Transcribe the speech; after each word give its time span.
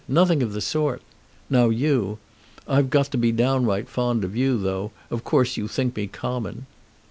Nothing 0.07 0.41
of 0.41 0.53
the 0.53 0.61
sort! 0.61 1.03
Now 1.47 1.69
you; 1.69 2.17
I've 2.67 2.89
got 2.89 3.11
to 3.11 3.19
be 3.19 3.31
downright 3.31 3.87
fond 3.87 4.23
of 4.23 4.35
you, 4.35 4.57
though, 4.57 4.91
of 5.11 5.23
course, 5.23 5.57
you 5.57 5.67
think 5.67 5.95
me 5.95 6.07
common." 6.07 6.65